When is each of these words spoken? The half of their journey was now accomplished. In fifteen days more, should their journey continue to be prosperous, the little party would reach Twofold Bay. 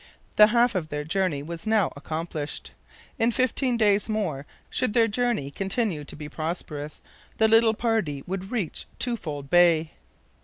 The 0.35 0.47
half 0.47 0.73
of 0.73 0.89
their 0.89 1.03
journey 1.03 1.43
was 1.43 1.67
now 1.67 1.93
accomplished. 1.95 2.71
In 3.19 3.29
fifteen 3.29 3.77
days 3.77 4.09
more, 4.09 4.47
should 4.67 4.93
their 4.95 5.07
journey 5.07 5.51
continue 5.51 6.03
to 6.05 6.15
be 6.15 6.27
prosperous, 6.27 7.01
the 7.37 7.47
little 7.47 7.75
party 7.75 8.23
would 8.25 8.51
reach 8.51 8.87
Twofold 8.97 9.51
Bay. 9.51 9.91